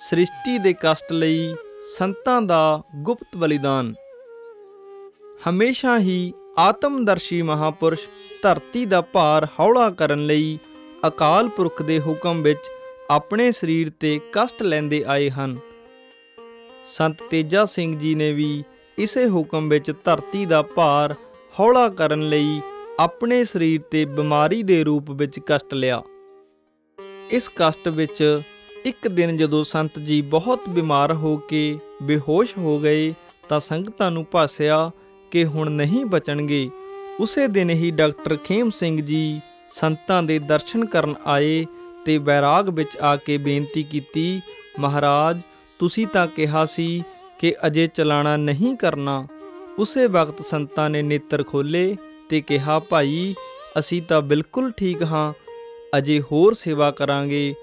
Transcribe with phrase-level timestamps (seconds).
[0.00, 1.54] ਸ੍ਰਿਸ਼ਟੀ ਦੇ ਕਸ਼ਟ ਲਈ
[1.98, 3.94] ਸੰਤਾਂ ਦਾ ਗੁਪਤ ਬਲੀਦਾਨ।
[5.48, 8.08] ਹਮੇਸ਼ਾ ਹੀ ਆਤਮਦਰਸ਼ੀ ਮਹਾਪੁਰਸ਼
[8.42, 10.58] ਧਰਤੀ ਦਾ ਭਾਰ ਹੌਲਾ ਕਰਨ ਲਈ
[11.06, 12.60] ਅਕਾਲ ਪੁਰਖ ਦੇ ਹੁਕਮ ਵਿੱਚ
[13.10, 15.58] ਆਪਣੇ ਸਰੀਰ ਤੇ ਕਸ਼ਟ ਲੈਂਦੇ ਆਏ ਹਨ।
[16.96, 18.64] ਸੰਤ ਤੇਜਾ ਸਿੰਘ ਜੀ ਨੇ ਵੀ
[18.98, 21.14] ਇਸੇ ਹੁਕਮ ਵਿੱਚ ਧਰਤੀ ਦਾ ਭਾਰ
[21.60, 22.60] ਹੌਲਾ ਕਰਨ ਲਈ
[23.00, 26.02] ਆਪਣੇ ਸਰੀਰ ਤੇ ਬਿਮਾਰੀ ਦੇ ਰੂਪ ਵਿੱਚ ਕਸ਼ਟ ਲਿਆ।
[27.30, 28.40] ਇਸ ਕਸ਼ਟ ਵਿੱਚ
[28.84, 33.14] ਇੱਕ ਦਿਨ ਜਦੋਂ ਸੰਤ ਜੀ ਬਹੁਤ ਬਿਮਾਰ ਹੋ ਕੇ ਬੇਹੋਸ਼ ਹੋ ਗਏ,
[33.48, 34.90] ਤਾਂ ਸੰਗਤਾਂ ਨੂੰ ਭਾਸਿਆ
[35.30, 36.70] ਕਿ ਹੁਣ ਨਹੀਂ ਬਚਣਗੇ।
[37.20, 41.66] ਉਸੇ ਦਿਨ ਹੀ ਡਾਕਟਰ ਖੇਮ ਸਿੰਘ ਜੀ ਸੰਤਾਂ ਦੇ ਦਰਸ਼ਨ ਕਰਨ ਆਏ
[42.04, 44.40] ਤੇ ਬੈਰਾਗ ਵਿੱਚ ਆ ਕੇ ਬੇਨਤੀ ਕੀਤੀ,
[44.78, 45.40] ਮਹਾਰਾਜ,
[45.78, 47.02] ਤੁਸੀਂ ਤਾਂ ਕਿਹਾ ਸੀ
[47.38, 49.26] ਕਿ ਅਜੇ ਚਲਾਣਾ ਨਹੀਂ ਕਰਨਾ।
[49.78, 51.96] ਉਸੇ ਵਕਤ ਸੰਤਾਂ ਨੇ ਨੇਤਰ ਖੋਲੇ
[52.30, 53.34] ਤੇ ਕਿਹਾ, ਭਾਈ,
[53.78, 55.32] ਅਸੀਂ ਤਾਂ ਬਿਲਕੁਲ ਠੀਕ ਹਾਂ,
[55.98, 57.54] ਅਜੇ ਹੋਰ ਸੇਵਾ ਕਰਾਂਗੇ।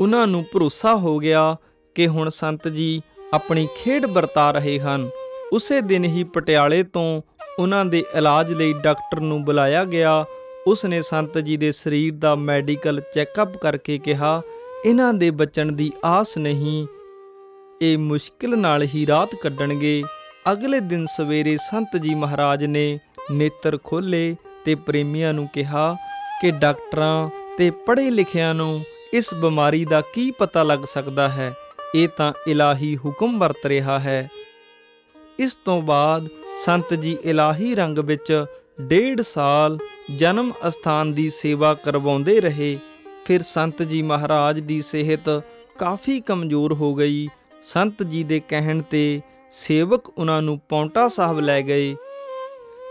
[0.00, 1.56] ਉਹਨਾਂ ਨੂੰ ਭਰੋਸਾ ਹੋ ਗਿਆ
[1.96, 3.02] ਕਿ ਹੁਣ ਸੰਤ ਜੀ
[3.34, 5.08] ਆਪਣੀ ਖੇਡ ਵਰਤਾ ਰਹੇ ਹਨ।
[5.52, 7.22] ਉਸੇ ਦਿਨ ਹੀ ਪਟਿਆਲੇ ਤੋਂ
[7.58, 10.24] ਉਹਨਾਂ ਦੇ ਇਲਾਜ ਲਈ ਡਾਕਟਰ ਨੂੰ ਬੁਲਾਇਆ ਗਿਆ।
[10.66, 14.40] ਉਸ ਨੇ ਸੰਤ ਜੀ ਦੇ ਸਰੀਰ ਦਾ ਮੈਡੀਕਲ ਚੈੱਕਅਪ ਕਰਕੇ ਕਿਹਾ,
[14.84, 16.86] ਇਹਨਾਂ ਦੇ ਬਚਣ ਦੀ ਆਸ ਨਹੀਂ,
[17.82, 20.02] ਇਹ ਮੁਸ਼ਕਿਲ ਨਾਲ ਹੀ ਰਾਤ ਕੱਢਣਗੇ।
[20.52, 22.98] ਅਗਲੇ ਦਿਨ ਸਵੇਰੇ ਸੰਤ ਜੀ ਮਹਾਰਾਜ ਨੇ
[23.30, 25.96] ਨੇਤਰ ਖੋਲੇ ਤੇ ਪ੍ਰੇਮੀਆਂ ਨੂੰ ਕਿਹਾ
[26.40, 28.80] ਕਿ ਡਾਕਟਰਾਂ ਤੇ ਪੜ੍ਹੇ ਲਿਖਿਆਂ ਨੂੰ
[29.14, 31.54] ਇਸ ਬਿਮਾਰੀ ਦਾ ਕੀ ਪਤਾ ਲੱਗ ਸਕਦਾ ਹੈ?
[31.94, 34.28] ਇਹ ਤਾਂ ਇਲਾਹੀ ਹੁਕਮ ਵਰਤ ਰਿਹਾ ਹੈ।
[35.38, 36.28] ਇਸ ਤੋਂ ਬਾਅਦ
[36.64, 38.44] ਸੰਤ ਜੀ ਇਲਾਹੀ ਰੰਗ ਵਿੱਚ
[38.80, 39.78] ਡੇਢ ਸਾਲ
[40.18, 42.78] ਜਨਮ ਅਸਥਾਨ ਦੀ ਸੇਵਾ ਕਰਵਾਉਂਦੇ ਰਹੇ।
[43.24, 45.42] ਫਿਰ ਸੰਤ ਜੀ ਮਹਾਰਾਜ ਦੀ ਸਿਹਤ
[45.78, 47.28] ਕਾਫੀ ਕਮਜ਼ੋਰ ਹੋ ਗਈ।
[47.74, 49.20] ਸੰਤ ਜੀ ਦੇ ਕਹਿਣ ਤੇ
[49.52, 51.96] ਸੇਵਕ ਉਹਨਾਂ ਨੂੰ ਪੌਂਟਾ ਸਾਹਿਬ ਲੈ ਗਏ।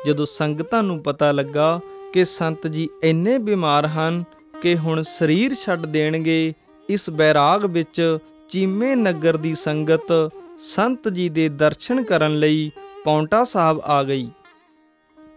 [0.06, 1.80] ਜਦੋਂ ਸੰਗਤਾਂ ਨੂੰ ਪਤਾ ਲੱਗਾ
[2.14, 4.24] ਕਿ ਸੰਤ ਜੀ ਇੰਨੇ ਬਿਮਾਰ ਹਨ
[4.62, 6.54] ਕਿ ਹੁਣ ਸਰੀਰ ਛੱਡ ਦੇਣਗੇ,
[6.90, 8.18] ਇਸ ਬੈਰਾਗ ਵਿੱਚ
[8.50, 10.32] ਚੀਮੇ ਨਗਰ ਦੀ ਸੰਗਤ
[10.76, 12.72] ਸੰਤ ਜੀ ਦੇ ਦਰਸ਼ਨ ਕਰਨ ਲਈ
[13.04, 14.30] ਪੌਂਟਾ ਸਾਹਿਬ ਆ ਗਈ।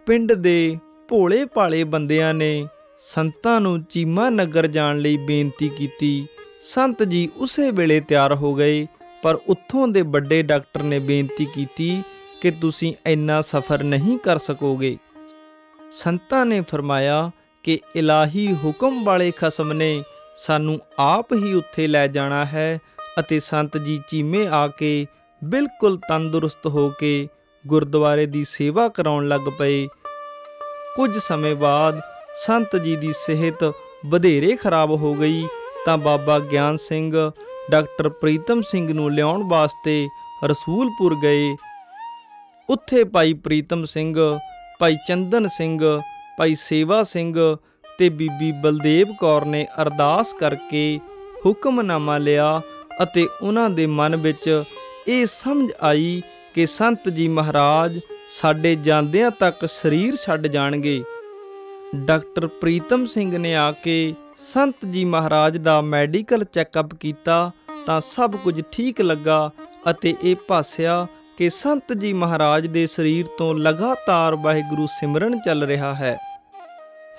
[0.05, 0.77] ਪਿੰਡ ਦੇ
[1.09, 2.67] ਭੋਲੇ ਭਾਲੇ ਬੰਦਿਆਂ ਨੇ
[3.13, 6.27] ਸੰਤਾਂ ਨੂੰ ਚੀਮਾ ਨਗਰ ਜਾਣ ਲਈ ਬੇਨਤੀ ਕੀਤੀ।
[6.65, 8.85] ਸੰਤ ਜੀ ਉਸੇ ਵੇਲੇ ਤਿਆਰ ਹੋ ਗਏ,
[9.23, 12.03] ਪਰ ਉੱਥੋਂ ਦੇ ਵੱਡੇ ਡਾਕਟਰ ਨੇ ਬੇਨਤੀ ਕੀਤੀ
[12.45, 14.97] ਕਿ ਤੁਸੀਂ ਇੰਨਾ ਸਫ਼ਰ ਨਹੀਂ ਕਰ ਸਕੋਗੇ।
[16.03, 17.31] ਸੰਤਾਂ ਨੇ ਫਰਮਾਇਆ
[17.63, 20.03] ਕਿ ਇਲਾਹੀ ਹੁਕਮ ਵਾਲੇ ਖਸਮ ਨੇ
[20.37, 22.79] ਸਾਨੂੰ ਆਪ ਹੀ ਉੱਥੇ ਲੈ ਜਾਣਾ ਹੈ
[23.19, 25.07] ਅਤੇ ਸੰਤ ਜੀ ਚੀਮੇ ਆ ਕੇ
[25.43, 27.27] ਬਿਲਕੁਲ ਤੰਦਰੁਸਤ ਹੋ ਕੇ
[27.67, 29.87] ਗੁਰਦੁਆਰੇ ਦੀ ਸੇਵਾ ਕਰਾਉਣ ਲੱਗ ਪਏ।
[30.95, 31.99] ਕੁਝ ਸਮੇਂ ਬਾਅਦ
[32.45, 33.73] ਸੰਤ ਜੀ ਦੀ ਸਿਹਤ
[34.05, 35.47] ਵਧੇਰੇ ਖਰਾਬ ਹੋ ਗਈ
[35.85, 37.31] ਤਾਂ ਬਾਬਾ ਗਿਆਨ ਸਿੰਘ,
[37.71, 40.09] ਡਾਕਟਰ ਪ੍ਰੀਤਮ ਸਿੰਘ ਨੂੰ ਲਿਆਉਣ ਵਾਸਤੇ
[40.43, 41.55] ਰਸੂਲਪੁਰ ਗਏ
[42.69, 44.15] ਉੱਥੇ ਭਾਈ ਪ੍ਰੀਤਮ ਸਿੰਘ,
[44.79, 45.79] ਭਾਈ ਚੰਦਨ ਸਿੰਘ,
[46.37, 47.35] ਭਾਈ ਸੇਵਾ ਸਿੰਘ
[47.97, 50.99] ਤੇ ਬੀਬੀ ਬਲਦੇਵ ਕੌਰ ਨੇ ਅਰਦਾਸ ਕਰਕੇ
[51.45, 52.61] ਹੁਕਮਨਾਮਾ ਲਿਆ
[53.03, 54.63] ਅਤੇ ਉਹਨਾਂ ਦੇ ਮਨ ਵਿੱਚ
[55.07, 56.21] ਇਹ ਸਮਝ ਆਈ
[56.53, 57.99] ਕਿ ਸੰਤ ਜੀ ਮਹਾਰਾਜ
[58.41, 61.03] ਸਾਡੇ ਜਾਂਦਿਆਂ ਤੱਕ ਸਰੀਰ ਛੱਡ ਜਾਣਗੇ।
[61.95, 64.13] ਡਾਕਟਰ ਪ੍ਰੀਤਮ ਸਿੰਘ ਨੇ ਆ ਕੇ
[64.53, 67.51] ਸੰਤ ਜੀ ਮਹਾਰਾਜ ਦਾ ਮੈਡੀਕਲ ਚੈੱਕਅਪ ਕੀਤਾ
[67.85, 69.49] ਤਾਂ ਸਭ ਕੁਝ ਠੀਕ ਲੱਗਾ
[69.89, 71.05] ਅਤੇ ਇਹ ਭਾਸਿਆ
[71.37, 76.17] ਕਿ ਸੰਤ ਜੀ ਮਹਾਰਾਜ ਦੇ ਸਰੀਰ ਤੋਂ ਲਗਾਤਾਰ ਵਾਹਿਗੁਰੂ ਸਿਮਰਨ ਚੱਲ ਰਿਹਾ ਹੈ।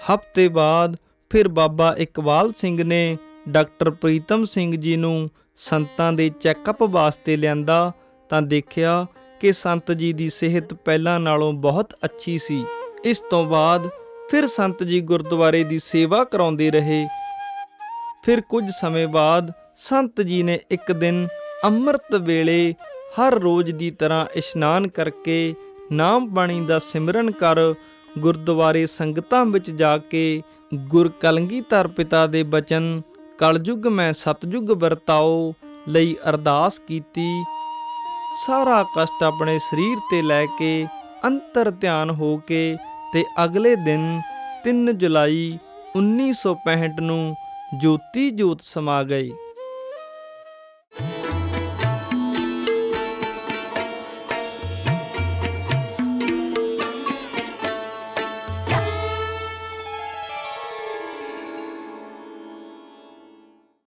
[0.04, 0.96] ਹਫ਼ਤੇ ਬਾਅਦ
[1.30, 3.18] ਫਿਰ ਬਾਬਾ ਇਕਬਾਲ ਸਿੰਘ ਨੇ
[3.48, 7.92] ਡਾਕਟਰ ਪ੍ਰੀਤਮ ਸਿੰਘ ਜੀ ਨੂੰ ਸੰਤਾਂ ਦੇ ਚੈੱਕਅਪ ਵਾਸਤੇ ਲਿਆਂਦਾ
[8.30, 9.06] ਤਾਂ ਦੇਖਿਆ
[9.40, 12.64] ਕਿ ਸੰਤ ਜੀ ਦੀ ਸਿਹਤ ਪਹਿਲਾਂ ਨਾਲੋਂ ਬਹੁਤ ਅੱਛੀ ਸੀ।
[13.04, 13.88] ਇਸ ਤੋਂ ਬਾਅਦ
[14.30, 17.06] ਫਿਰ ਸੰਤ ਜੀ ਗੁਰਦੁਆਰੇ ਦੀ ਸੇਵਾ ਕਰਾਉਂਦੇ ਰਹੇ।
[18.24, 21.28] ਫਿਰ ਕੁਝ ਸਮੇਂ ਬਾਅਦ ਸੰਤ ਜੀ ਨੇ ਇੱਕ ਦਿਨ
[21.64, 22.74] ਅੰਮ੍ਰਿਤ ਵੇਲੇ
[23.16, 25.54] ਹਰ ਰੋਜ਼ ਦੀ ਤਰ੍ਹਾਂ ਇਸ਼ਨਾਨ ਕਰਕੇ
[25.92, 27.58] ਨਾਮ ਬਾਣੀ ਦਾ ਸਿਮਰਨ ਕਰ
[28.18, 30.42] ਗੁਰਦੁਆਰੇ ਸੰਗਤਾਂ ਵਿੱਚ ਜਾ ਕੇ
[30.74, 33.00] ਗੁਰ ਕਲੰਗੀਧਰ ਪਿਤਾ ਦੇ ਬਚਨ,
[33.38, 35.52] ਕਲਯੁਗ ਮੈਂ ਸਤਜੁਗ ਵਰਤਾਓ
[35.88, 37.28] ਲਈ ਅਰਦਾਸ ਕੀਤੀ।
[38.46, 40.86] ਸਾਰਾ ਕਸ਼ਟ ਆਪਣੇ ਸਰੀਰ ਤੇ ਲੈ ਕੇ
[41.24, 42.76] ਅੰਤਰ ਧਿਆਨ ਹੋ ਕੇ
[43.12, 44.04] ਤੇ ਅਗਲੇ ਦਿਨ
[44.66, 45.58] 3 ਜੁਲਾਈ
[45.96, 47.20] 1965 ਨੂੰ
[47.82, 49.30] ਜੋਤੀ ਜੋਤ ਸਮਾ ਗਏ